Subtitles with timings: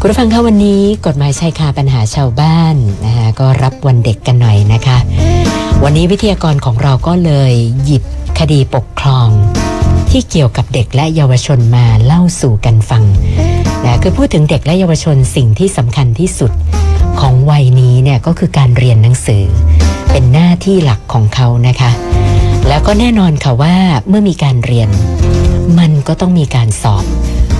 [0.00, 4.98] คุณผู้ฟังคะวันนี้กฎหมายชายคาปัญหาชาวบ้านนะคะก็รับวันเด็กกันหน่อยนะคะ
[5.84, 7.52] วันนี้วิทยากรของเราก็เลย
[7.84, 8.02] หยิบ
[8.38, 9.28] คดีปกครอง
[10.10, 13.04] ที่เกี่ยวกับเด็กและเยาวชนมาเล่าสู่กันฟัง
[13.84, 16.52] นะคือพูดถึงเด็กและเยาวชนสิ่งที่สำคัญที่สุด
[17.20, 19.44] ของวัยนี้เนี่ยก็คือการเรียนหนังสือ
[20.10, 21.90] เป็นหน้าที่หลักของเขานะคะ
[22.68, 23.76] แล้วก็แน่นอนค่ะว่า
[24.08, 24.88] เมื่อมีการเรียน
[25.78, 27.04] มันก็ต้องมีการสอบ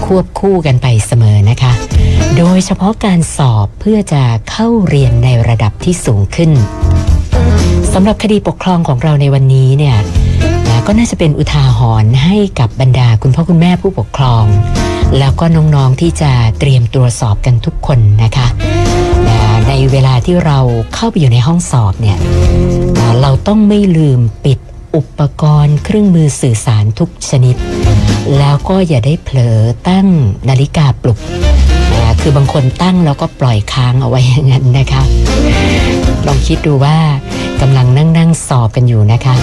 [0.04, 1.72] ควบคู่กันไปเสมอนะคะ
[2.38, 6.50] โดยเฉพาะการสอบเพื่อจะเข้าเรียนในระดับที่สูงขึ้น
[7.92, 9.96] สำหรับคดีปกครองของเราในวันนี้เนี่ย
[10.86, 14.44] ก็น่าจะเป็นอุทาหรณ์ให้กับบรรดาคุณพ่อคุณแม่ผู้ปกครอง
[15.18, 18.46] แล้วก็น้องๆที่จะเตรียมตรวจสอบกันทุกคนนะคะ
[19.68, 20.58] ในเวลาที่เรา
[20.94, 22.18] เข้าไปอยู่ในห้องสอบเนี่ย
[23.20, 24.58] เราต้องไม่ลืมปิด
[24.96, 27.56] อุปกรณ์เครื่องมือสื่อสารทุกชนิด
[28.38, 29.58] แล้วก็อย่าได้เผลอ
[29.88, 30.06] ตั้ง
[30.48, 31.18] นาฬิกาปลุก
[32.30, 35.02] คือบางคนตั้งแล้วก็ปล่อยค้างเอาไว้อย่างนั้นนะคะ
[36.26, 36.96] ลองคิดดูว่า
[37.60, 39.34] กำลังนั่งนั่งสอบกันอยู่นะคะ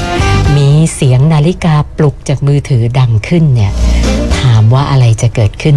[0.58, 3.72] มีเสียงนาฬิกาปลุกจากมือถือดังขึ้นเนี่ย
[4.40, 5.76] ถามว่าอะไรจะเกิดขึ้น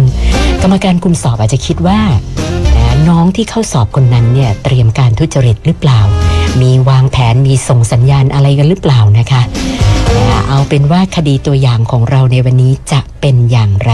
[0.61, 1.99] กรรมการคุมสอบอาจจะคิดว่า
[3.09, 5.99] น้องที่เข้าสอบคนนั้นเนี่ยเตรียมการทุจริตหรือเปล่า
[6.61, 9.41] มีวางแผนมีส่งสัญญาณอะไรกันหรือเปล่านะคะ
[10.49, 13.91] เอาเป็นว่าคดีตัวอย่างของเราในวันนี้จะเป็นอย่างไร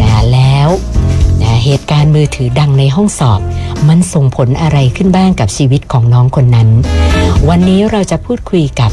[0.00, 0.68] นะแล้ว
[1.64, 3.40] เหตุการณ์มือถือดังในห้องสอบ
[3.88, 6.68] มันส่งผลอะไรขึ้นบ้างกับชีวิตของน้องคนนั้น
[7.48, 8.92] วันนี้เราจะพูดคุยกับ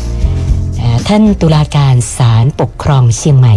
[1.08, 3.56] ท่านตุลาการศาลปกครองเชียงใหม่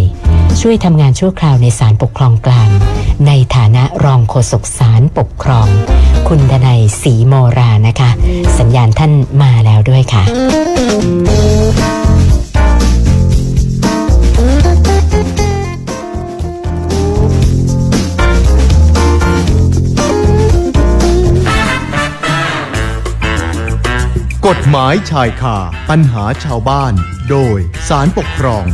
[0.61, 2.69] ช่วยทำงานชั่วคราวในศาลปกครองกลาง
[3.27, 5.67] ในฐานะรองโฆษกศาลปกครอง
[6.27, 8.09] คุณดนัยศรีโมรานะคะ
[8.59, 10.23] สัญญาณท่านมาแล้วด้วยค่ะ
[24.49, 25.57] กฎหมายชายคา
[25.89, 26.93] ปัญหาชาวบ้าน
[27.29, 27.57] โดย
[27.89, 28.65] สารปกครอง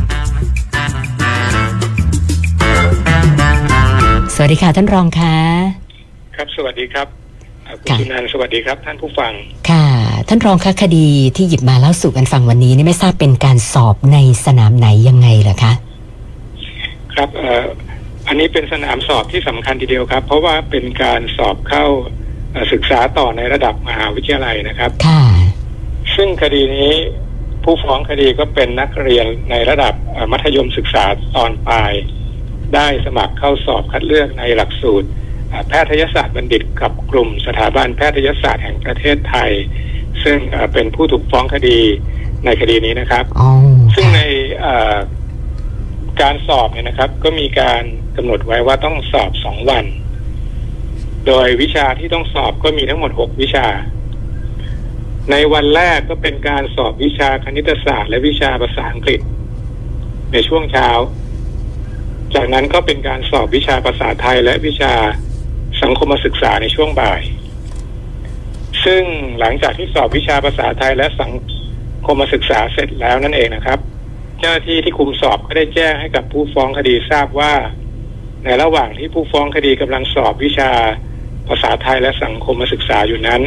[4.35, 5.35] สวัสดีค่ะท่านรองคะ
[6.35, 7.07] ครับสวัสดีครับ
[7.67, 9.33] อ่าคุณค่ะสุนันท์สวัสดีครับท่านผู้ฟัง
[9.69, 9.85] ค่ะ
[10.27, 15.73] ท่านรองคะคดีที่หยิบมาเล่าสู่กันฟังวันนี้นี่ไม่ทราบเป็นการสอบในสนามไหนยังไงเหรอคะ
[17.13, 17.63] ครับเอ่อ
[18.27, 21.85] อันนี้เป็นสนามสอบที่สำคัญทีเดียวครับ เพราะว่าเป็นการสอบเข้า
[22.51, 25.25] เอ่อศึกษาต่อในระดับมหาวิทยาลัยนะครับ ค่ะ
[26.15, 26.91] ซึ่งคดีนี้
[27.63, 31.05] ผู้ฟ้องคดีก็เป็นนักเรียนในระดับเอ่อมัธยมศึกษา
[31.35, 31.93] ตอนปลาย
[32.75, 35.07] ได้สมัครเข้าสอบคัดเลือกในหลักสูตร
[35.49, 39.51] เอ่อแพทยศาสตร์บัณฑิตกับกลุ่มสถาบันแพทยศาสตร์แห่งประเทศไทย
[40.23, 41.79] ซึ่งเอ่อเป็นผู้ถูกฟ้องคดี
[42.45, 43.49] ในคดีนี้นะครับอ๋อ
[43.95, 44.21] ซึ่งค่ะใน
[44.59, 44.95] เอ่อ
[46.21, 47.83] การสอบเนี่ยนะครับ ก็มีการ
[48.15, 49.85] กำหนดไว้ว่าต้องสอบสองวัน
[51.27, 53.67] โดยวิชาที่ต้องสอบก็มีทั้งหมดหกวิชา
[55.31, 59.19] ในวันแรกก็เป็นการสอบวิชาคณิตศาสตร์ และวิชาภาษาอังกฤษ
[60.34, 60.90] ในช่วงเช้า
[62.36, 64.94] จากนั้นก็เป็นการสอบวิชาภาษาไทยและวิชา
[65.81, 67.22] สังคมศึกษาในช่วงบ่าย
[68.86, 69.03] ซึ่ง
[69.40, 71.31] หลังจากที่สอบวิชาภาษาไทยและสัง
[72.06, 73.80] คมศึกษาเสร็จแล้วนั่นเองนะครับ
[74.40, 77.53] เจ้าหน้าที่ที่คุมสอบก็ได้แจ้งให้กับผู้ฟ้องคดีทราบว่า
[78.44, 80.72] ในระหว่างที่ผู้ฟ้องคดีกำลังสอบวิชา
[81.47, 83.42] ภาษาไทยและสังคมศึกษาอยู่นั้น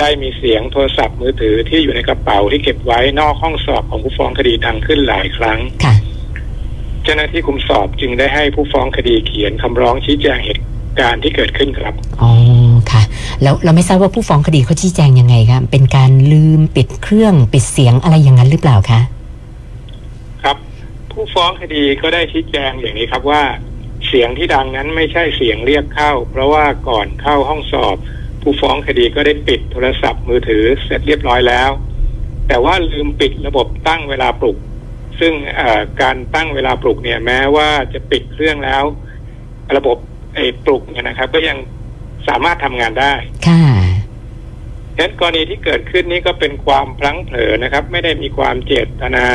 [0.00, 5.94] ได้มีเสียงโทรศัพท์มือถือที่อยู่ในกระเป๋าที่เก็บไว้นอกห้องสอบของผู้ฟ้องคดีดังขึ้นหลายครั้งค่ะ
[7.04, 10.64] เจ้าหน้าที่คุมสอบจึงได้ให้ผู้ฟ้องคดีเขียนคำร้องชี้แจงเหตุ
[11.00, 12.30] การณ์ที่เกิดขึ้นครับอ๋อ
[12.92, 13.02] ค่ะ
[13.42, 19.00] แล้วเราไม่ทราบว่าผู้ฟ้องคดีเขาชี้แจงยังไงครับเป็นการลืมปิดเครื่องปิดเสียงอะไรอย่างนั้นหรือเปล่าคะ
[20.42, 20.56] ครับ
[21.12, 23.42] ผู้ฟ้องคดีก็ได้ชี้แจงอย่างนี้ครับว่า
[24.08, 27.96] เสียงที่ดังนั้นไม่ใช่เสียงเรียกเข้า เพราะว่าก่อนเข้าห้องสอบ
[28.50, 31.70] ผู้ฟ้องคดีก็ได้ปิดโทรศัพท์มือถือเสร็จเรียบร้อยแล้ว
[32.48, 34.56] แต่ว่าลืมปิดระบบตั้งเวลาปลุก
[35.20, 38.82] ซึ่งเอ่อการตั้งเวลาปลุกเนี่ยแม้ว่าจะปิดเครื่องแล้ว
[39.76, 39.96] ระบบ
[40.34, 41.58] ไอ้ปลุกเนี่ยนะครับ ก็ยัง
[42.28, 43.12] สามารถทำงานได้
[43.46, 43.62] ค่ะ
[44.96, 49.26] ฉะนั้นกรณีที่เกิดขึ้นนี้ก็เป็นความพลั้งเผลอนะครับ ไม่ได้มีความเจตนา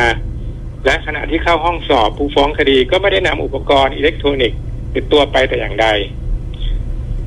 [0.86, 4.60] และขณะที่เข้าห้องสอบผู้ฟ้องคดีก็ไม่ได้นำอุปกรณ์อิเล็กทรอนิกส์
[4.96, 5.88] ติดตัวไปแต่อย่างใด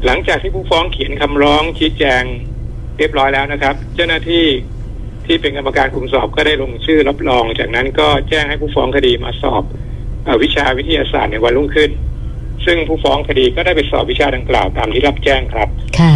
[0.04, 2.22] หลังจากที่ผู้ฟ้องเขียนคำร้องชี้แจง
[2.98, 4.44] เรียบร้อยแล้วนะครับ เจ้าหน้าที่
[5.26, 9.62] ที่เป็นกรรมการคุมสอบก็ได้ลงชื่อรับรอง จากนั้นก็แจ้งให้ผู้ฟ้องคดีมาสอบ
[10.28, 11.90] อวิชาวิทยาศาสตร์ในวันรุ่งขึ้น
[12.66, 15.68] ซึ่งผู้ฟ้องคดีก็ได้ไปสอบวิชาดังกล่าวตามที่รับแจ้งครับ
[15.98, 16.14] ค่ะ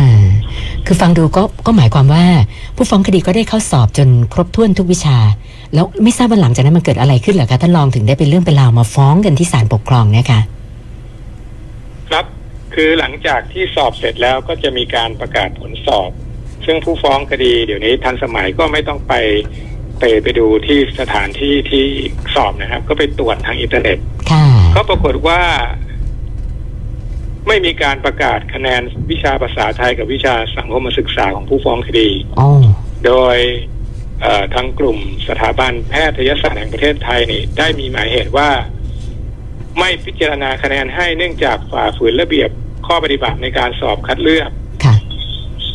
[0.86, 2.24] คือฟังดูก็ก็หมายความว่า
[2.76, 5.18] ผู้ฟ้องคดีก็ได้เข้าสอบจนครบถ้วนทุกวิชา
[5.74, 10.44] แล้วไม่ทราบว่าหลังจากนั้นมันเกิดอะไรขึ้นเหรอคะท่านรองถึงได้เป็นเรื่องเป็นราวมาฟ้องกันที่ศาลปกครองเนะคะครับ
[12.74, 16.10] คือหลังจากที่สอบเสร็จแล้วก็จะมีการประกาศผลสอบ
[16.66, 19.14] ซึ่งผู้ฟ้องคดีเดี๋ยวนี้ทันสมัยก็ไม่ต้องไป
[19.98, 21.86] ไปไปดูที่สถานที่ที่
[22.34, 23.98] สอบนะครับ ก็ไปตรวจทางอินเทอร์เน็ต
[24.30, 24.44] ค่ะ
[24.76, 25.40] ก็ปรากฏว่า
[27.48, 32.48] ไม่มีการประกาศคะแนนวิชาภาษาไทยกับวิชาสังคมศึกษาของผู้ฟ้องคดีโอ้
[33.06, 33.36] โดย
[34.22, 38.48] เอ่อทางกลุ่มสถาบันแพทยศาสตร์แห่งประเทศไทยนี่ ได้มีหมายเหตุว่า
[39.78, 42.50] ไม่พิจารณาคะแนนให้เนื่องจากฝ่าฝืนระเบียบ
[42.86, 44.50] ข้อปฏิบัติในการสอบคัดเลือก
[44.84, 44.94] ค่ะ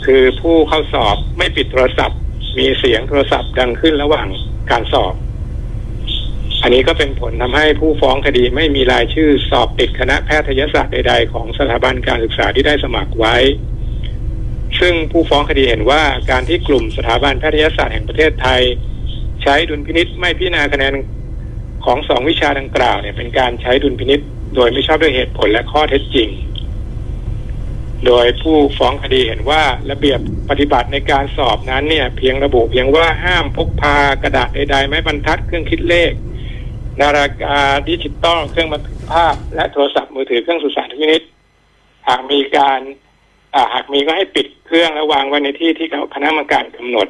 [0.06, 2.20] คือผู้เข้าสอบไม่ปิดโทรศัพท์
[2.60, 4.28] มีเสียงโทรศัพท์ดังขึ้นระหว่าง
[4.72, 5.14] การสอบ
[6.62, 13.36] อันนี้ก็เป็นผลทำให้ผู้ฟ้องคดีไม่มีรายชื่อสอบติดคณะแพทยศาสตร์ใดๆ ของสถาบันการศึกษาที่ได้สมัครไว้
[14.80, 18.62] ซึ่งผู้ฟ้องคดีเห็นว่าการที่กลุ่มสถาบันแพทยศาสตร์แห่งประเทศไทย
[19.44, 20.94] ใช้ดุลพินิจไม่พิจารณาคะแนน
[21.86, 24.20] ของสองวิชาดังกล่าวเนี่ยเป็นการใช้ดุลพินิจ
[24.56, 26.30] โดยไม่ชอบด้วยเหตุผลและข้อเท็จจริง
[28.06, 36.12] โดยผู้ฟ้องคดีเห็นว่าระเบียบปฏิบัติในการสอบนั้นเนี่ย เพียงระบุเพียงว่าห้ามพกพากระดาษใดๆไม้บรรทัดเครื่องคิดเลข
[37.02, 37.60] นาฬิกา
[37.90, 41.22] ดิจิตอลเครื่องบันทึกภาพ และโทรศัพท์มือถือเครื่องสื่อสารทุกชนิด
[42.08, 42.80] หากมีการ
[43.74, 47.08] หากมีก็ให้ปิดเครื่องและวางไว้ในที่ที่คณะกรรมการกำหนด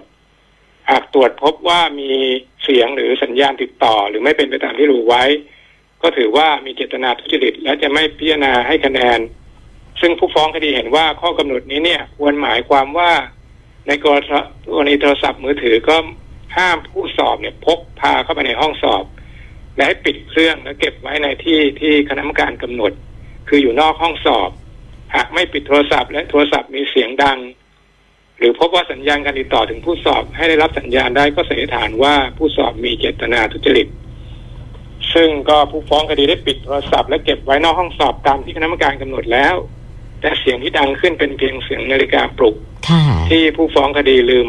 [0.90, 2.12] หากตรวจพบว่ามี
[2.64, 5.24] เสียงหรือสัญญาณติดต่อ หรือไม่เป็นไปตามที่รู้ไว้
[6.02, 9.20] ก็ถือว่ามีเจตนาทุจริต และจะไม่พิจารณาให้คะแนน
[10.02, 13.12] ซึ่งผู้ฟ้องคดีเห็นว่าข้อกำหนดนี้เนี่ย ควรหมายความว่า
[13.88, 14.18] ในกร
[14.90, 15.98] ณีโทรศัพท์มือถือก็
[16.58, 19.04] ห้ามผู้สอบเนี่ยพกพาเข้าไปในห้องสอบ
[19.76, 22.92] และให้ปิดเครื่องและเก็บไว้ในที่ที่คณะกรรมการกำหนด
[23.48, 24.50] คืออยู่นอกห้องสอบ
[25.16, 27.40] หากไม่ปิดโทรศัพท์ และโทรศัพท์มีเสียงดัง
[28.38, 33.88] หรือพบว่าสัญญาณการติดต่อถึงผู้สอบให้ได้รับสัญญาณได้ก็สันนิษฐานว่าผู้สอบมีเจตนาทุจริต
[35.14, 39.56] ซึ่งก็ผู้ฟ้องคดีได้ปิดโทรศัพท์และเก็บไว้นอกห้องสอบตามที่คณะกรรมการกำหนดแล้ว
[40.22, 42.56] แต่เสียงที่ดังขึ้นเป็นเพียงเสียงนาฬิกาปลุก
[43.30, 44.48] ที่ผู้ฟ้องคดีลืม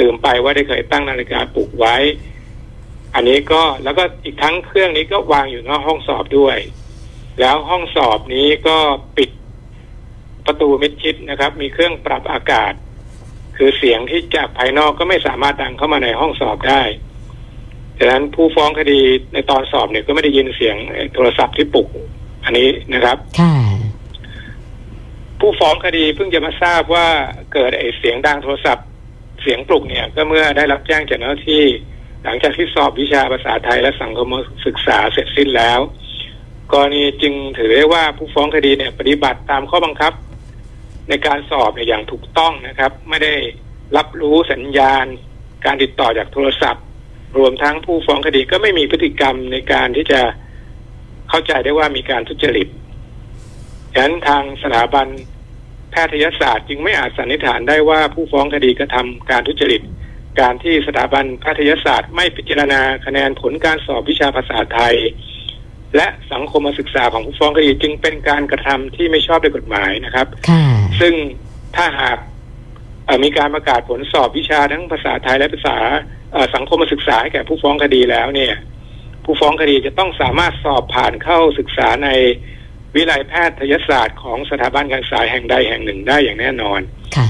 [0.00, 1.96] ลืมไปว่าได้เคยตั้งนาฬิกาปลุกไว้
[3.14, 6.56] อันนี้ก็แล้วก็อีกทั้งเครื่องนี้ก็วางอยู่นอกห้องสอบด้วย
[7.40, 8.76] แล้วห้องสอบนี้ก็
[9.16, 9.30] ปิด
[10.48, 12.72] ประตูมิดชิดนะครับ มีเครื่องปรับอากาศ
[13.56, 16.82] คือเสียงที่จากภายนอกก็ไม่สามารถดังเข้ามาในห้องสอบได้
[17.98, 19.00] ดังนั้นผู้ฟ้องคดี
[19.34, 20.76] ในตอนสอบเนี่ยก็ไม่ได้ยินเสียง
[21.14, 21.88] โทรศัพท์ที่ปลุก
[22.44, 23.54] อันนี้นะครับค่ะ
[25.40, 27.08] ผู้ฟ้องคดีเพิ่งจะมาทราบว่า
[27.52, 28.86] เกิดไอเสียงดังโทรศัพท์
[29.42, 31.64] เสียงปลุกเนี่ย ก็เมื่อได้รับแจ้งจากเจ้าหน้าที่
[32.24, 34.28] หลังจากที่สอบวิชาภาษาไทยและสังคม
[34.66, 35.80] ศึกษาเสร็จสิ้นแล้ว
[36.72, 40.12] กรณีจึงถือได้ว่าผู้ฟ้องคดีเนี่ย ปฏิบัติตามข้อบังคับ
[41.08, 43.34] ในการสอบเนี่ยอย่างถูกต้องนะครับ ไม่ได้
[43.96, 45.06] รับรู้สัญญาณ
[45.64, 46.84] การติดต่อจากโทรศัพท์
[47.38, 50.20] รวมทั้งผู้ฟ้องคดีก็ไม่มีพฤติกรรมในการที่จะ
[51.28, 52.68] เข้าใจได้ว่ามีการทุจริต
[53.92, 55.06] ฉะนั้นทางสถาบัน
[55.90, 59.82] แพทยศาสตร์จึงไม่อาจสันนิษฐานได้ว่าผู้ฟ้องคดีกระทำการทุจริต
[60.40, 64.96] การที่สถาบันแพทยศาสตร์ ไม่พิจารณาคะแนนผลการสอบวิชาภาษาไทย
[65.96, 70.26] และสังคมศึกษาของผู้ฟ้องคดีจึงเป็นการกระทำที่ไม่ชอบด้วยกฎหมายนะครับ
[71.00, 71.14] ซึ่ง
[71.76, 72.18] ถ้าหาก
[73.06, 75.76] เอ่อมีการประกาศผลสอบวิชาทั้งภาษาไทยและภาษา
[76.32, 78.54] เอ่อสังคมศึกษาให้แก่ผู้ฟ้องคดีแล้วเนี่ย
[79.24, 82.08] ผู้ฟ้องคดีจะต้องสามารถสอบผ่านเข้าศึกษาใน
[82.94, 86.80] วิไลยแพทยศาสตร์ของสถาบันการศึกษาแห่งใดแห่งหนึ่งได้อย่างแน่นอน
[87.16, 87.26] ค่ะ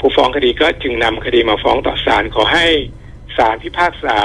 [0.00, 2.66] ผู้ฟ้องคดีก็จึงนำคดีมาฟ้องต่อศาลขอให้
[3.36, 4.18] ศาลพิพากษา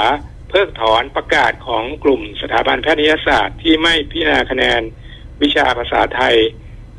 [0.48, 4.80] เพิกถอนประกาศของกลุ่มสถาบันแพทยศาสตร์ที่ไม่พิจารณาคะแนน
[5.42, 6.36] วิชาภาษาไทย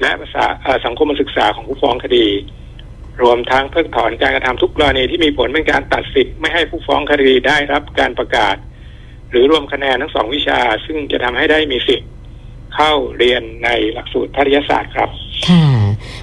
[0.01, 0.45] และภาษา
[0.85, 2.27] สังคมศึกษาของผู้ฟ้องคดี
[3.21, 8.55] รวมทั้งเพิกถอนการกระทำทุกกรณีที่มีผลเป็นการตัดสิทธิ์ไม่ให้ผู้ฟ้องคดีได้รับการประกาศ
[9.29, 12.09] หรือรวมคะแนนทั้งสองวิชา ซึ่งจะทำให้ได้มีสิทธิ์
[12.75, 15.09] เข้าเรียนในหลักสูตรแพทยศาสตร์ครับ
[15.47, 15.65] ค่ะ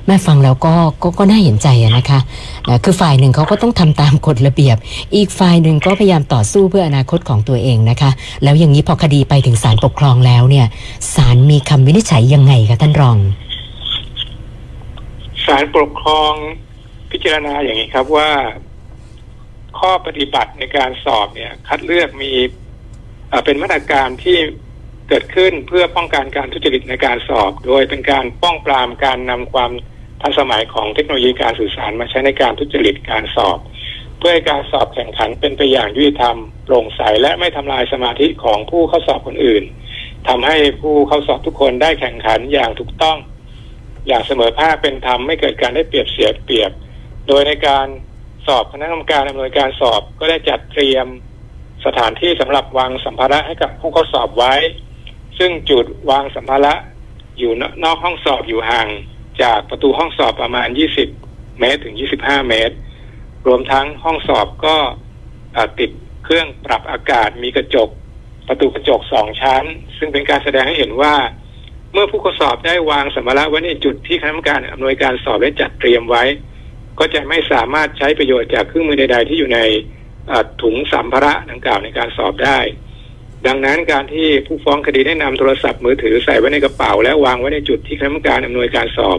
[0.06, 2.20] แม่ฟังแล้วก็ก็ก็น่าเห็นใจะนะคะ
[2.64, 4.76] เอ่อคือฝ่ายหนึ่งเขาก็ต้องทำตามกฎระเบียบ
[5.14, 8.10] อีกฝ่ายหนึ่งก็พยายามต่อสู้เพื่ออนาคตของตัวเองนะคะ
[8.42, 10.66] แล้วอย่างนี้พอคดีไปถึงศาลปกครองแล้วเนี่ย
[11.14, 13.16] ศาลมีคำวินิจฉัยยังไงคะท่านรอง
[15.50, 16.34] ศาลปกครอง
[17.12, 18.30] พิจารณาอย่างนี้ครับว่า
[19.78, 22.32] ข้อปฏิบัติในการสอบเนี่ย คัดเลือกมี
[23.44, 24.38] เป็นมาตรการที่
[25.08, 29.70] เกิดขึ้นเพื่อป้องกันการทุจริตในการสอบ โดยเป็นการป้องปรามการนำความ
[30.22, 33.58] ทันสมัยของเทคโนโลยีการสื่อสารมาใช้ในการทุจริตการสอบ
[34.18, 39.64] เพื่อให้การสอบแข่งขันเป็นไปอย่างยุติธรรมโปร่งใสและไม่ทำลายสมาธิของผู้เข้าสอบคนอื่น
[40.28, 43.18] ทำให้ผู้เข้าสอบทุกคนได้แข่งขันอย่างถูกต้อง
[44.10, 46.70] อย่างเสมอภาคเป็นธรรมไม่เกิดการได้เปรียบเสียเปรียบ
[47.28, 47.86] โดยในการ
[48.46, 51.06] สอบคณะกรรมการอำนวยการสอบก็ได้จัดเตรียม
[51.84, 54.54] สถานที่สำหรับวางสัมภาระให้กับผู้เข้าสอบไว้
[55.38, 56.74] ซึ่งจุดวางสัมภาระ
[57.38, 57.52] อยู่
[57.84, 58.88] นอกห้องสอบอยู่ห่าง
[59.42, 60.68] จากประตูห้องสอบประมาณ
[61.14, 62.74] 20 เมตรถึง 25 เมตร
[63.46, 64.76] รวมทั้งห้องสอบก็
[65.78, 65.90] ติด
[66.24, 67.88] เครื่องปรับอากาศมีกระจก
[68.48, 69.64] ประตูกระจกสองชั้น
[69.98, 71.14] ซึ่งเป็นการแสดงให้เห็นว่า
[71.92, 76.24] เมื่อผู้สอบได้วางสมรระไว้ในจุดที่คณะกรรมการอำนวยการสอบได้จัดเตรียมไว้
[76.98, 79.60] ก็จะไม่สามารถใช้ประโยชน์จากเครื่องมือใด ๆ ที่อยู่ใน
[80.62, 82.58] ถุงสัมภาระดังกล่าวในการสอบได้
[83.46, 89.18] ดังนั้นการที่ผู้ฟ้องคดีได้นำโทรศัพท์มือถือใส่ไว้ในกระเป๋า และวางไว้ในจุดที่คณะกรรมการอำนวยการสอบ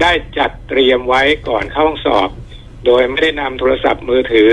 [0.00, 2.28] ได้จัดเตรียมไว้ก่อนเข้าห้องสอบ
[2.86, 4.52] โดยไม่ได้นำโทรศัพท์มือถือ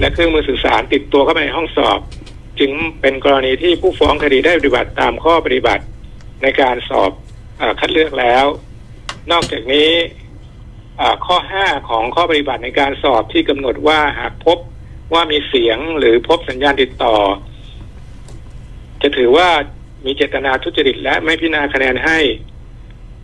[0.00, 1.98] และเครื่องมือสื่อสารติดตัวเข้าไปในห้องสอบ
[2.60, 5.84] จึงเป็นกรณีที่ผู้ฟ้องคดีได้ปฏิบัติตามข้อปฏิบัติ
[6.44, 7.12] ในการสอบ
[7.60, 8.46] อคัดเลือกแล้ว
[9.32, 9.90] นอกจากนี้
[11.26, 14.58] ข้อห้าของข้อปฏิบัติในการสอบที่กำหนดว่าหากพบ
[15.12, 17.16] ว่ามีเสียงหรือพบสัญญาณติดต่อ
[19.02, 19.48] จะถือว่า
[20.04, 22.18] มีเจตนาทุจริตและไม่พิจารณาคะแนนให้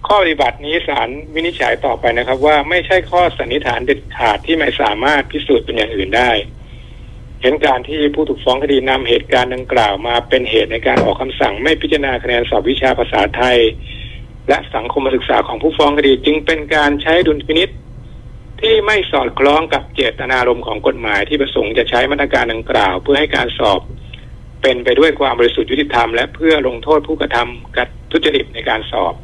[0.06, 6.30] ข้อปฏิบัตินี้ศาลวินิจฉัยต่อไปนะครับ ว่าไม่ใช่ข้อสันนิษฐานเด็ดขาดที่ไม่สามารถพิสูจน์เป็นอย่างอื่นได้
[7.42, 13.58] เห็นการที่ผู้ถูกฟ้องคดีนำเหตุการณ์ดังกล่าวมาเป็นเหตุในการออกคำสั่ง ไม่พิจารณาคะแนนสอบวิชาภาษาไทย
[14.48, 17.68] และสังคมศึกษาของผู้ฟ้องคดี จึงเป็นการใช้ดุลพินิษ
[18.60, 23.80] ที่ไม่สอดคล้องกับเจตนารมณ์ของกฎหมายที่ประสงค์จะใช้มาตรการดังกล่าว เพื่อให้การสอบ
[24.62, 29.14] เป็นไปด้วยความบริสุทธิ์ยุติธรรมและเพื่อลงโทษผู้กระทำกัดทุจริตในการสอบ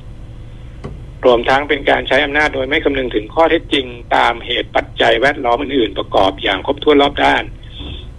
[1.25, 7.45] รวมทั้งเป็นการใช้อำนาจโดยไม่คำนึงถึงข้อเท็จจริง ตามเหตุปัจจัยแวดล้อมอื่นๆประกอบอย่างครบถ้วนรอบด้าน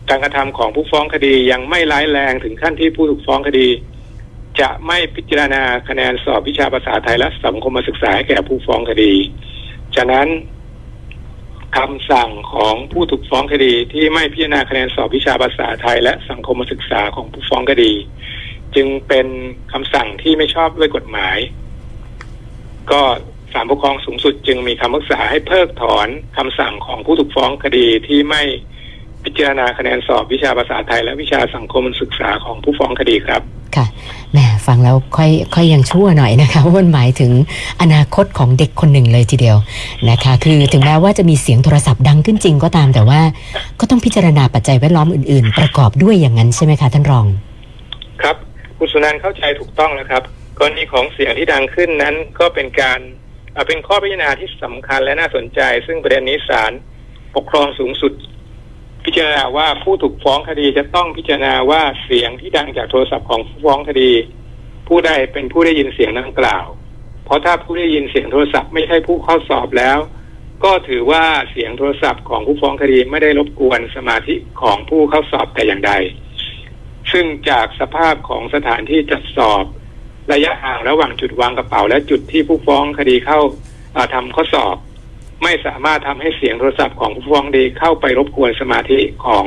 [0.10, 3.68] การกระทำของผู้ฟ้องคดียังไม่ร้ายแรงถึงขั้นที่ผู้ถูกฟ้องคดี
[4.62, 9.14] จะไม่พิจารณาคะแนนสอบวิชาภาษาไทยและสังคมศึกษาแก่ผู้ฟ้องคดี
[9.96, 10.28] ฉะนั้น
[11.78, 17.94] คำสั่งของผู้ถูกฟ้องคดีที่ไม่พิจารณาคะแนนสอบวิชาภาษาไทย และสังคมศึกษาของผู้ฟ้องคดี
[18.76, 19.28] จึงเป็น
[19.74, 21.38] คำสั่งที่ไม่ชอบด้วยกฎหมาย
[22.92, 23.02] ก็
[23.54, 28.44] ศาลปกครองสูงสุดจึงมีคำพิพากษาให้เพิกถอนคำสั่งของผู้ถูกฟ้องคดีที่ไม่
[29.26, 33.42] พิจารณาคะแนนสอบวิชาภาษาไทย และวิชาสังคมศึกษาของผู้ฟ้องคดีครับ
[33.76, 33.86] ค่ะ
[34.32, 37.32] แหมฟังแล้วค่อยค่อยยังชั่วหน่อยนะคะว่ามันหมายถึง
[37.82, 39.58] อนาคตของเด็กคนหนึ่งเลยทีเดียว
[40.10, 43.22] นะคะ คือถึงแม้ว่าจะมีเสียงโทรศัพท์ดังขึ้นจริงก็ตามแต่ว่า
[43.80, 47.26] ก็ต้องพิจารณาปัจจัยแวดล้อมอื่นๆ ประกอบด้วยอย่างนั้นใช่ไหมคะท่านรอง
[48.22, 48.36] ครับ
[48.78, 50.22] คุณสุนันเข้าใจถูกต้องนะครับ
[50.60, 53.00] กรณีของเสียงที่ดังขึ้นนั้นก็เป็นการ
[53.68, 56.72] เป็นข้อพิจารณาที่สำคัญและน่าสนใจ ซึ่งประเด็นนี้ศาล
[57.36, 58.12] ปกครองสูงสุด
[59.10, 64.12] พิจารณาว่าผู้ถูกฟ้องคดีจะต้องพิจารณาว่าเสียงที่ดังจากโทรศัพท์ของผู้ฟ้องคดี
[64.88, 66.66] ผู้ใดเป็นผู้ได้ยินเสียงดังกล่าว
[67.26, 69.98] เพราะถ้าผู้ได้ยินเสียงโทรศัพท์ไม่ใช่ผู้เข้าสอบแล้ว
[70.64, 75.94] ก็ถือว่าเสียงโทรศัพท์ของผู้ฟ้องคดีไม่ได้รบกวนสมาธิของผู้เข้าสอบแต่อย่างใด
[77.12, 79.64] ซึ่งจากสภาพของสถานที่จัดสอบ
[80.34, 83.40] ระยะห่างระหว่างจุดวางกระเป๋า และจุดที่ผู้ฟ้องคดีเข้า
[84.14, 84.78] ทำข้อสอบ
[85.44, 89.46] ไม่สามารถทำให้เสียงโทรศัพท์ของผู้ฟ้องดีเข้าไปรบกวนสมาธิของ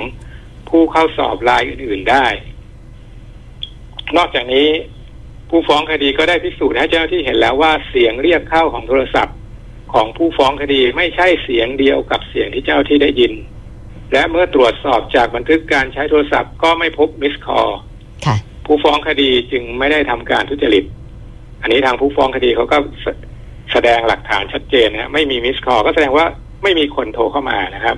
[0.68, 2.26] ผู้เข้าสอบรายอื่น ๆได้
[4.16, 4.68] นอกจากนี้
[5.50, 9.36] ผู้ฟ้องคดีก็ได้พิสูจน์ให้เจ้าหน้าที่เห็นแล้วว่าเสียงเรียกเข้าของโทรศัพท์
[9.92, 13.32] ของผู้ฟ้องคดีไม่ใช่เสียงเดียวกับเสียงที่เจ้าที่ได้ยิน
[14.12, 17.68] และเมื่อตรวจสอบจากบันทึกการใช้โทรศัพท์ก็ไม่พบมิสคอล
[18.66, 20.84] ผู้ฟ้องคดีจึงไม่ได้ทำการทุจริต
[21.62, 22.78] อันนี้ทางผู้ฟ้องคดีเขาก็
[23.72, 26.26] แสดงหลักฐานชัดเจนนะไม่มีมิสคอก็แสดงว่า
[26.62, 27.96] ไม่มีคนโทรเข้ามานะครับ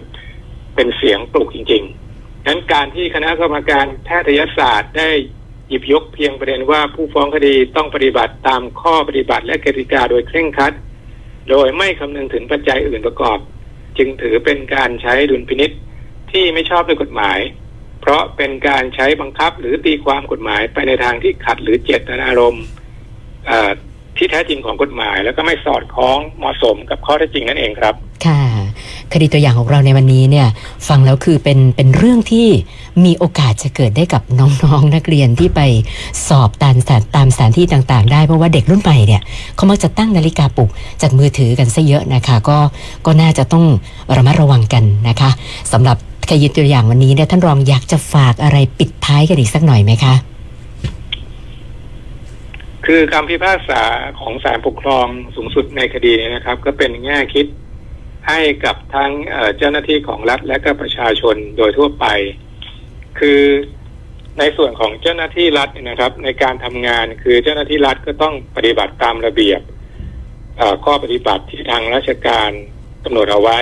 [0.74, 5.10] เป็นเสียงปลุกจริงๆนั้นการที่คณะกรรมการแพทยศาสตร์ได้
[5.68, 10.72] หยิบยกเพียงประเด็นว่าผู้ฟ้องคดีต้องปฏิบัติตามข้อปฏิบัติและกติกาโดยเคร่งครัด
[11.50, 13.38] โดยไม่คำนึงถึงปัจจัยอื่นประกอบ
[13.98, 15.70] จึงถือเป็นการใช้ดุลพินิษ
[16.32, 17.38] ที่ไม่ชอบด้วยกฎหมาย
[18.00, 22.64] เพราะเป็นการใช้บังคับหรือตีความกฎหมายไปในทางที่ขัดหรือเจตนารมณ์
[24.16, 27.94] ที่แท้จริงของกฎหมาย แล้วก็ไม่สอดคล้องเหมาะสมกับข้อเท็จจริงนั่นเองครับ
[28.26, 28.40] ค่ะ
[29.12, 30.46] คดีตัวอย่างของเราในวันนี้เนี่ย
[30.88, 32.48] ฟังแล้วคือเป็นเป็นเรื่องที่
[33.04, 35.60] มีโอกาสจะเกิดได้กับน้องๆนนักเรียนที่ไป
[36.28, 39.22] สอบตามสถานตามสถานที่ต่างๆ ได้เพราะว่าเด็กรุ่นใหม่เนี่ย
[39.56, 40.70] เขามักจะตั้งนาฬิกาปลุก
[41.02, 42.58] จากมือถือกันซะเยอะนะคะ ก็
[43.06, 43.64] ก็น่าจะต้อง
[44.16, 45.30] ระมัดระวังกันนะคะ
[45.72, 45.96] สำหรับ
[46.30, 50.14] คดีตัวอย่างวันนี้เนี่ยท่านรองอยากจะฝากอะไรปิดท้ายกันอีกสักหน่อยไหมคะ
[52.86, 53.82] คือคำพิพากษา
[54.20, 57.46] ของศาลปกครองสูงสุดในคดีนี้นะครับ ก็เป็นแง่คิด
[58.28, 59.12] ให้กับทั้ง
[59.58, 62.06] เจ้าหน้าที่ของรัฐและก็ประชาชนโดยทั่วไป
[63.18, 63.42] คือ
[64.38, 69.60] ในส่วนของเจ้าหน้าที่รัฐนะครับ ในการทำงานคือเจ้าหน้าที่รัฐก็ต้องปฏิบัติตามระเบียบ
[70.84, 72.50] ข้อปฏิบัติที่ทางราชการ
[73.04, 73.58] กำหนดเอาไว้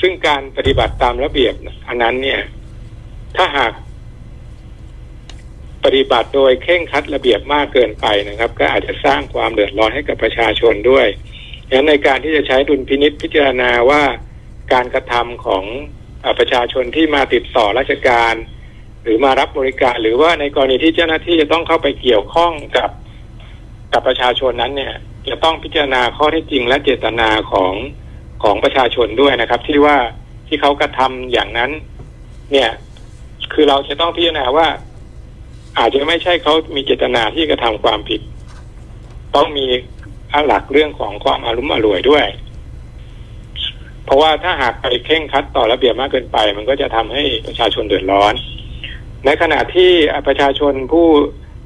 [0.00, 1.54] ซึ่งการปฏิบัติตามระเบียบ
[1.88, 2.40] อันนั้นเนี่ย
[3.36, 3.72] ถ้าหาก
[5.84, 11.06] ปฏิบัติโดยเคร่งคัดระเบียบมากเกินไปนะครับ ก็อาจจะสร้างความเดือดร้อนให้กับประชาชนด้วย
[11.68, 14.02] ดังนั้นในการที่จะใช้ดุลพินิษพิจารณาว่า
[14.72, 15.64] การกระทำของ
[16.38, 18.34] ประชาชนที่มาติดต่อราชการ
[19.02, 22.90] หรือมารับบริการ หรือว่าในกรณีที่เจ้าหน้าที่จะต้องเข้าไปเกี่ยวข้องกับ
[23.92, 24.94] กับประชาชนนั้นเนี่ย
[25.28, 27.72] จะต้องพิจารณาข้อเท็จจริงและเจตนาของ
[28.42, 29.96] ของประชาชนด้วยนะครับ ที่ว่า
[30.46, 31.70] ที่เขากระทำอย่างนั้น
[32.52, 32.70] เนี่ย
[33.52, 34.68] คือเราจะต้องพิจารณาว่า
[35.80, 38.20] อาจจะไม่ใช่เขามีเจตนาที่กระทำความผิด
[39.36, 39.66] ต้องมี
[40.46, 42.26] หลักเรื่องของความอารุมอร่วยด้วย
[44.04, 48.34] เพราะว่าถ้าหากไปเข่งคัดต่อระเบียบมากเกินไป มันก็จะทำให้ประชาชนเดือดร้อน
[49.24, 49.90] ในขณะที่
[50.26, 51.08] ประชาชนผู้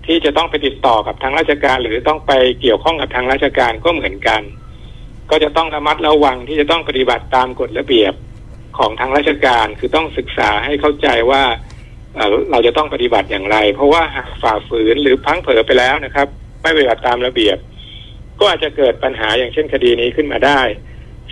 [0.06, 4.42] ที่จะต้องไปติดต่อกับทางราชการ หรือต้องไปเกี่ยวข้องกับทางราชการก็เหมือนกัน
[5.30, 8.12] ก็จะต้องระมัดระวังที่จะต้องปฏิบัติตามกฎระเบียบ
[8.78, 11.42] ของทางราชการ คือต้องศึกษาให้เข้าใจว่า
[12.14, 16.26] เอ่อเราจะต้องปฏิบัติอย่างไร เพราะว่าหากฝ่าฝืนหรือพลังเผลอไปแล้วนะครับ
[16.62, 17.58] ไม่ปฏิบัติตามระเบียบ
[18.38, 20.60] ก็อาจจะเกิดปัญหาอย่างเช่นคดีนี้ขึ้นมาได้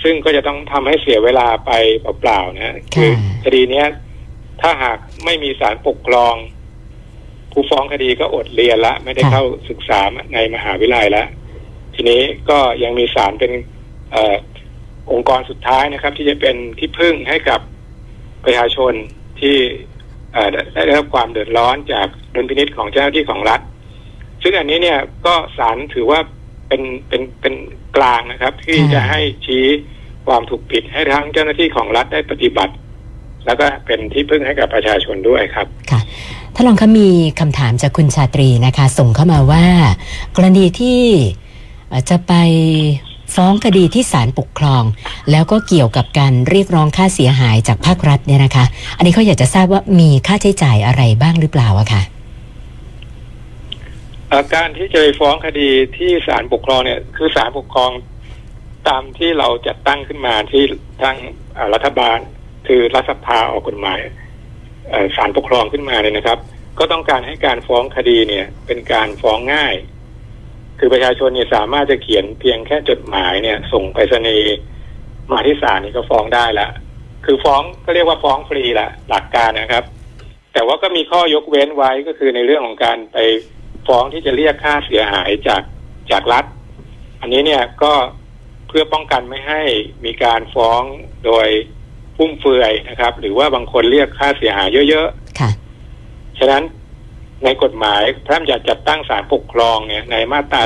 [0.02, 1.70] ซึ่งก็จะต้องทำให้เสียเวลาไป
[2.20, 3.12] เปล่าๆนะคือ
[3.44, 3.86] คดีเนี้ย
[4.60, 6.34] ถ้าหากไม่มีศาลปกครอง
[7.52, 10.00] ผู้ฟ้องคดีก็อดเรียนละ ไม่ได้เข้าศึกษา
[10.34, 11.26] ในมหาวิทยาลัยแล้ว
[11.94, 12.20] ทีนี้
[12.50, 13.52] ก็ยังมีศาลเป็น
[14.12, 14.36] เออ
[15.12, 17.60] องค์กรสุดท้ายนะครับ ที่จะเป็นที่พึ่งให้กับ
[18.44, 18.92] ประชาชน
[19.40, 19.91] ที่เอ่อ
[20.32, 20.42] ได้
[20.74, 23.60] ได้รับความเดือดร้อนจากดุลพินิษของเจ้าหน้าที่ของรัฐ
[24.42, 26.20] ซึ่งอันนี้เนี่ยก็ศาลถือว่า
[26.68, 27.54] เป็นเป็นเป็น
[27.96, 29.64] กลางนะครับ ที่จะให้ชี้
[30.26, 32.74] ความถูกผิดให้ทั้งเจ้าหน้าที่ของรัฐได้ปฏิบัติ
[33.46, 36.00] แล้วก็เป็นที่พึ่งให้กับประชาชนด้วยครับค่ะ
[36.54, 37.08] ท่านรองคะมี
[37.40, 39.66] คำถามจากคุณชาตรีนะคะ ส่งเข้ามาว่า
[40.36, 41.00] กรณีที่
[42.10, 42.32] จะไป
[43.34, 44.82] ฟ้องคดีที่ศาลปกครอง
[45.30, 48.64] แล้วก็เกี่ยวกับการเรียกร้องค่าเสียหายจากภาครัฐเนี่ยนะคะ
[48.96, 52.02] อันนี้เขาอยากจะทราบว่ามีค่าใช้จ่ายอะไรบ้างหรือเปล่าอะค่ะ
[54.28, 57.90] เอ่อการที่จะไปฟ้องคดีที่ศาลปกครองเนี่ย คือศาลปกครอง
[58.88, 60.64] ตามที่เราจัดตั้งขึ้นมาที่
[61.02, 61.16] ทาง
[61.74, 62.18] รัฐบาล
[62.66, 64.00] คือรัฐสภาออกกฎหมาย
[65.16, 66.38] ศาลปกครองขึ้นมาเนี่ยนะครับ
[66.78, 69.74] ก็ต้องการให้การฟ้องคดีเนี่ย เป็นการฟ้องง่าย
[70.84, 74.54] คือประชาชนเนี่ยสามารถจะเขียนเพียงแค่จดหมายเนี่ย ส่งไปรษณีย์
[75.32, 76.68] มาที่ศาลนี่ก็ฟ้องได้ละ
[77.24, 79.84] คือฟ้องก็เรียกว่าฟ้องฟรีละหลักการนะครับ
[80.52, 83.18] แต่ว่าก็มีข้อยกเว้นไว้ก็คือในเรื่องของการไป
[83.86, 85.62] ฟ้องที่จะเรียกค่าเสียหายจาก
[86.10, 86.44] จากรัฐ
[87.20, 87.92] อันนี้เนี่ยก็
[88.68, 89.62] เพื่อป้องกันไม่ให้
[90.04, 90.82] มีการฟ้อง
[91.26, 91.48] โดย
[92.16, 96.62] ฟุ่มเฟือยนะครับ หรือว่าบางคนเรียกค่าเสียหายเยอะค่ะๆฉะนั้น
[97.44, 100.62] ในกฎหมายพระราชบัญญัติจัดตั้งศาลปกครองเนี่ยในมาตรา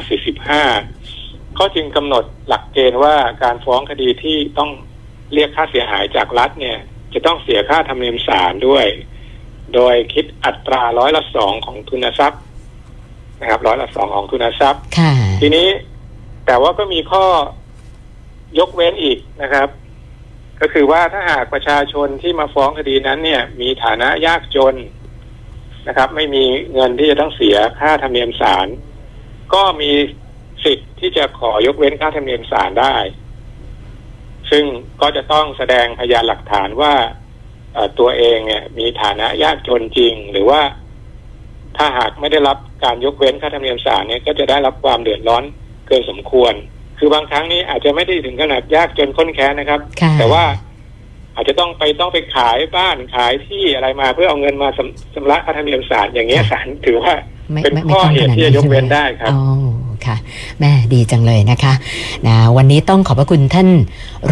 [0.76, 4.70] 45 ก็จึงกำหนดหลักเกณฑ์ว่าการฟ้องคดีที่ต้อง
[5.34, 6.78] เรียกค่าเสียหายจากรัฐเนี่ย
[7.14, 8.86] จะต้องเสียค่าธรรมเนียมศาลด้วย
[9.74, 12.42] โดยคิดอัตราร้อยละสองของทุนทรัพย์
[13.40, 15.68] นะครับร้อยละสองของทุนทรัพย์ค่ะทีนี้
[16.46, 17.24] แต่ว่าก็มีข้อ
[18.58, 19.68] ยกเว้นอีกนะครับ
[20.60, 24.74] ก็คือว่าถ้าหากประชาชนที่มาฟ้องคดีนั้นเนี่ย มีฐานะยากจน
[25.88, 28.66] นะครับ ไม่มีเงินที่จะต้องเสียค่าธรรมเนียมศาล
[29.54, 29.90] ก็มี
[30.64, 32.94] สิทธิ์ที่จะขอยกเว้นค่าธรรมเนียมศาลได้
[34.50, 34.64] ซึ่ง
[35.00, 36.94] ก็จะต้องแสดงพยานหลักฐานว่า
[37.74, 40.60] เอ่อตัวเองเนี่ยมีฐานะยากจนจริง หรือว่า
[41.76, 45.44] ถ้าหากไม่ได้รับการยกเว้นค่าธรรมเนียมศาลเนี่ยก็จะได้รับความเดือดร้อน
[45.86, 46.54] เกินสมควร
[46.98, 50.44] คือบางครั้งนี้อาจจะไม่ได้ถึงขนาดยากจนข้นแค้นนะครับค่ะแต่ว่า
[51.36, 57.12] อาจจะต้องไปต้องไปขายบ้านขายที่อะไรมาเพื่อเอาเงินมาชำชำระค่าธรรมเนียมศาลอย่างเงี้ยศาลถือว่า
[57.52, 59.42] ไม่เป็นไม่ไม่ข้อต้องเหขตุนาดที่นั้จะนยกใช่ไหมเว้นได้ครับอ๋อ
[60.06, 60.16] ค่ะ
[60.60, 61.74] แม่ดีจังเลยนะคะ
[62.26, 63.68] นะวันนี้ต้องขอบพระคุณท่าน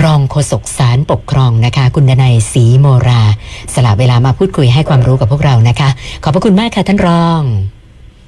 [0.05, 3.23] รองโฆษกสารปกครองนะคะ คุณดนัยศรีโมรา
[3.75, 5.91] สละเวลามาพูดคุยให้ความรู้กับพวกเรานะคะ
[6.23, 7.43] ขอบพระคุณมากค่ะท่านรอง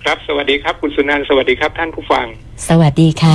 [0.05, 2.27] ครับสวัสดีครับคุณสุนันท์สวัสดีครับท่านผู้ฟัง
[2.69, 3.35] สวัสดีค่ะ